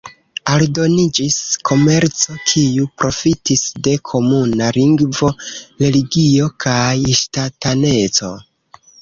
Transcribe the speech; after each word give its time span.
Aldoniĝis 0.51 1.35
komerco, 1.69 2.37
kiu 2.51 2.85
profitis 3.03 3.67
de 3.89 3.93
komuna 4.13 4.71
lingvo, 4.79 5.31
religio 5.85 6.49
kaj 6.67 6.91
ŝtataneco. 7.23 8.33